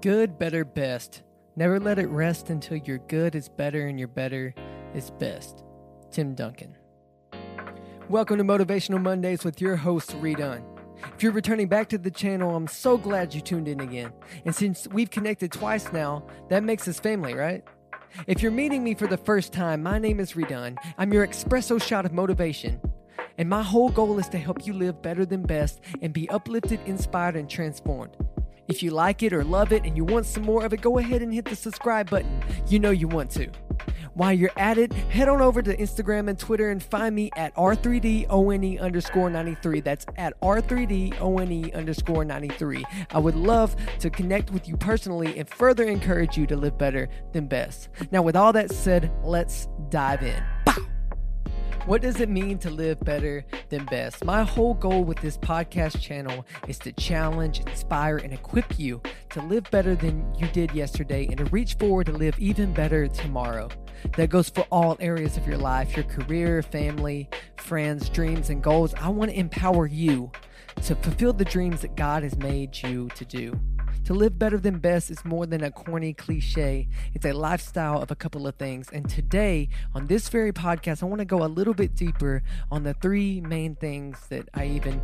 [0.00, 1.22] Good, better, best.
[1.56, 4.54] Never let it rest until your good is better and your better
[4.94, 5.64] is best.
[6.12, 6.76] Tim Duncan.
[8.08, 10.62] Welcome to Motivational Mondays with your host, Redone.
[11.16, 14.12] If you're returning back to the channel, I'm so glad you tuned in again.
[14.44, 17.64] And since we've connected twice now, that makes us family, right?
[18.28, 20.76] If you're meeting me for the first time, my name is Redone.
[20.96, 22.80] I'm your espresso shot of motivation.
[23.36, 26.78] And my whole goal is to help you live better than best and be uplifted,
[26.86, 28.16] inspired, and transformed.
[28.68, 30.98] If you like it or love it and you want some more of it, go
[30.98, 32.42] ahead and hit the subscribe button.
[32.68, 33.50] You know you want to.
[34.12, 37.54] While you're at it, head on over to Instagram and Twitter and find me at
[37.54, 39.80] R3DONE underscore 93.
[39.80, 42.84] That's at R3DONE underscore 93.
[43.10, 47.08] I would love to connect with you personally and further encourage you to live better
[47.32, 47.88] than best.
[48.10, 50.42] Now, with all that said, let's dive in.
[51.86, 54.24] What does it mean to live better than best?
[54.24, 59.00] My whole goal with this podcast channel is to challenge, inspire, and equip you
[59.30, 63.08] to live better than you did yesterday and to reach forward to live even better
[63.08, 63.68] tomorrow.
[64.16, 68.94] That goes for all areas of your life your career, family, friends, dreams, and goals.
[68.94, 70.30] I want to empower you
[70.82, 73.58] to fulfill the dreams that God has made you to do.
[74.08, 76.88] To live better than best is more than a corny cliche.
[77.12, 78.88] It's a lifestyle of a couple of things.
[78.90, 82.84] And today, on this very podcast, I want to go a little bit deeper on
[82.84, 85.02] the three main things that I even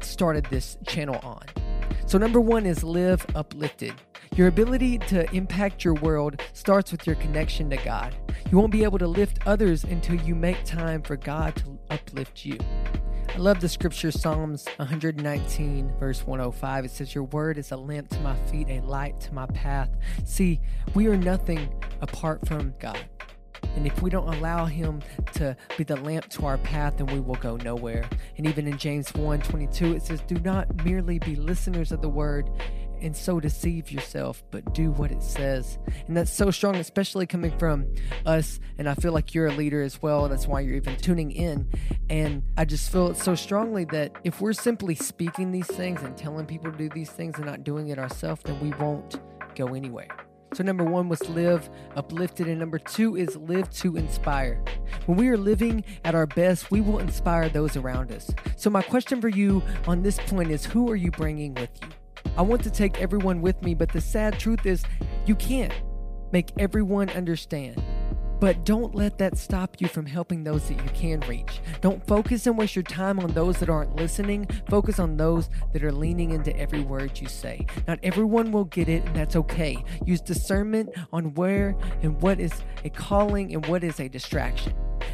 [0.00, 1.44] started this channel on.
[2.06, 3.92] So, number one is live uplifted.
[4.34, 8.16] Your ability to impact your world starts with your connection to God.
[8.50, 12.46] You won't be able to lift others until you make time for God to uplift
[12.46, 12.56] you.
[13.34, 16.84] I love the scripture, Psalms 119, verse 105.
[16.84, 19.88] It says, Your word is a lamp to my feet, a light to my path.
[20.26, 20.60] See,
[20.94, 23.02] we are nothing apart from God.
[23.74, 25.00] And if we don't allow him
[25.34, 28.06] to be the lamp to our path, then we will go nowhere.
[28.36, 32.10] And even in James 1 22, it says, Do not merely be listeners of the
[32.10, 32.50] word
[33.02, 35.78] and so deceive yourself, but do what it says.
[36.06, 37.86] And that's so strong, especially coming from
[38.24, 38.60] us.
[38.78, 40.28] And I feel like you're a leader as well.
[40.28, 41.68] That's why you're even tuning in.
[42.08, 46.16] And I just feel it so strongly that if we're simply speaking these things and
[46.16, 49.20] telling people to do these things and not doing it ourselves, then we won't
[49.56, 50.08] go anywhere.
[50.54, 54.62] So, number one was live uplifted, and number two is live to inspire.
[55.06, 58.30] When we are living at our best, we will inspire those around us.
[58.56, 61.88] So, my question for you on this point is who are you bringing with you?
[62.36, 64.82] I want to take everyone with me, but the sad truth is,
[65.26, 65.72] you can't
[66.32, 67.82] make everyone understand.
[68.40, 71.60] But don't let that stop you from helping those that you can reach.
[71.80, 74.48] Don't focus and waste your time on those that aren't listening.
[74.68, 77.64] Focus on those that are leaning into every word you say.
[77.86, 79.76] Not everyone will get it, and that's okay.
[80.04, 82.52] Use discernment on where and what is
[82.84, 84.72] a calling and what is a distraction.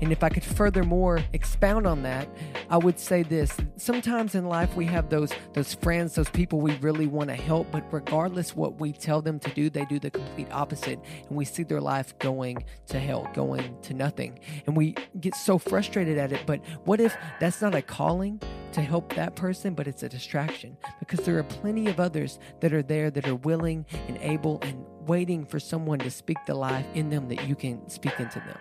[0.00, 2.28] And if I could furthermore expound on that,
[2.70, 3.56] I would say this.
[3.76, 7.70] Sometimes in life we have those those friends, those people we really want to help,
[7.70, 11.44] but regardless what we tell them to do, they do the complete opposite and we
[11.44, 14.40] see their life going to hell, going to nothing.
[14.66, 18.40] And we get so frustrated at it, but what if that's not a calling
[18.72, 20.76] to help that person, but it's a distraction?
[20.98, 24.84] Because there are plenty of others that are there that are willing and able and
[25.06, 28.56] waiting for someone to speak the life in them that you can speak into them.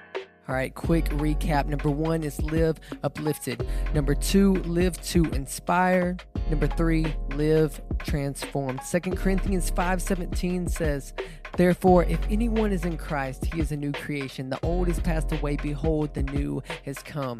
[0.49, 1.67] All right, quick recap.
[1.67, 3.67] Number one is live uplifted.
[3.93, 6.17] Number two, live to inspire.
[6.49, 7.05] Number three,
[7.35, 8.81] live transformed.
[8.81, 11.13] Second Corinthians 5:17 says,
[11.55, 14.49] Therefore, if anyone is in Christ, he is a new creation.
[14.49, 17.39] The old is passed away, behold, the new has come.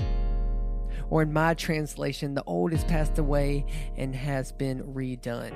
[1.09, 3.65] Or in my translation, the old is passed away
[3.97, 5.55] and has been redone.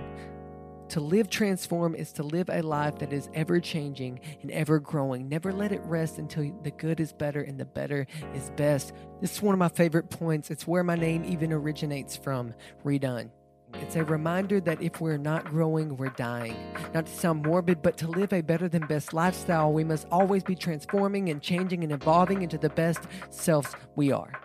[0.93, 5.27] To live transform is to live a life that is ever changing and ever growing.
[5.27, 8.05] Never let it rest until the good is better and the better
[8.35, 8.93] is best.
[9.19, 10.51] This is one of my favorite points.
[10.51, 12.53] It's where my name even originates from.
[12.85, 13.31] Redone.
[13.73, 16.55] It's a reminder that if we're not growing, we're dying.
[16.93, 20.43] Not to sound morbid, but to live a better than best lifestyle, we must always
[20.43, 22.99] be transforming and changing and evolving into the best
[23.31, 24.42] selves we are.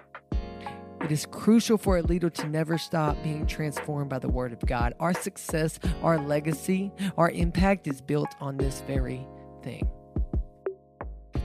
[1.03, 4.61] It is crucial for a leader to never stop being transformed by the Word of
[4.61, 4.95] God.
[4.99, 9.27] Our success, our legacy, our impact is built on this very
[9.63, 9.89] thing.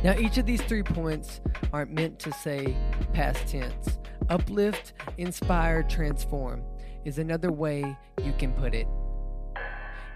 [0.04, 1.40] Now, each of these three points
[1.72, 2.76] aren't meant to say
[3.14, 4.00] past tense.
[4.30, 6.64] Uplift, inspire, transform
[7.06, 8.88] is another way you can put it.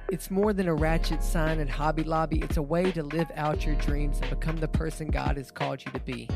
[0.09, 3.65] It's more than a ratchet sign at Hobby Lobby, it's a way to live out
[3.65, 6.27] your dreams and become the person God has called you to be.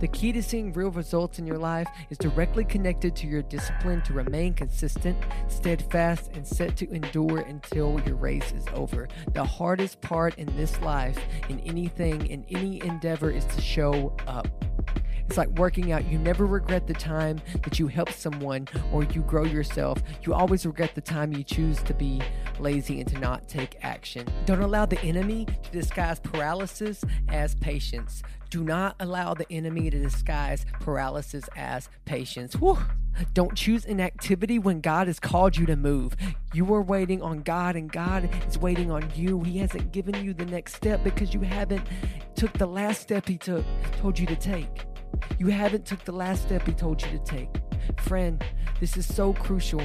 [0.00, 4.02] The key to seeing real results in your life is directly connected to your discipline
[4.02, 5.16] to remain consistent,
[5.48, 9.08] steadfast, and set to endure until your race is over.
[9.32, 11.18] The hardest part in this life,
[11.48, 14.48] in anything, in any endeavor, is to show up.
[15.32, 16.04] It's like working out.
[16.12, 20.02] You never regret the time that you help someone or you grow yourself.
[20.24, 22.20] You always regret the time you choose to be
[22.58, 24.26] lazy and to not take action.
[24.44, 28.22] Don't allow the enemy to disguise paralysis as patience.
[28.50, 32.52] Do not allow the enemy to disguise paralysis as patience.
[32.56, 32.76] Whew.
[33.32, 36.14] Don't choose inactivity when God has called you to move.
[36.52, 39.40] You are waiting on God and God is waiting on you.
[39.44, 41.86] He hasn't given you the next step because you haven't
[42.34, 43.64] took the last step he took
[43.98, 44.91] told you to take.
[45.38, 47.48] You haven't took the last step he told you to take.
[47.98, 48.42] Friend,
[48.80, 49.82] this is so crucial.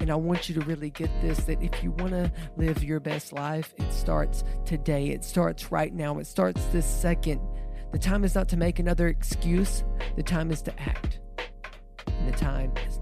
[0.00, 3.00] And I want you to really get this that if you want to live your
[3.00, 5.08] best life, it starts today.
[5.08, 6.18] It starts right now.
[6.18, 7.40] It starts this second.
[7.92, 9.82] The time is not to make another excuse,
[10.16, 11.18] the time is to act.
[12.06, 12.98] And the time is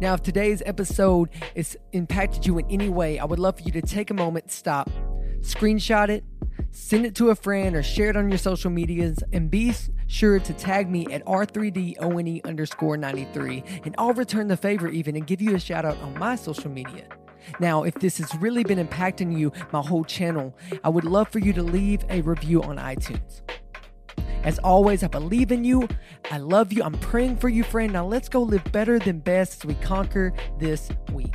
[0.00, 3.72] Now, if today's episode has impacted you in any way, I would love for you
[3.72, 4.88] to take a moment, stop,
[5.40, 6.24] screenshot it,
[6.70, 9.74] send it to a friend, or share it on your social medias, and be
[10.06, 15.26] sure to tag me at R3DONE underscore 93, and I'll return the favor even and
[15.26, 17.04] give you a shout out on my social media.
[17.58, 21.40] Now, if this has really been impacting you, my whole channel, I would love for
[21.40, 23.42] you to leave a review on iTunes.
[24.44, 25.86] As always, I believe in you.
[26.30, 26.82] I love you.
[26.82, 27.92] I'm praying for you, friend.
[27.92, 31.34] Now let's go live better than best as we conquer this week.